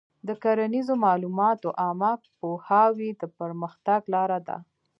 [0.27, 4.57] د کرنیزو معلوماتو عامه پوهاوی د پرمختګ لاره ده.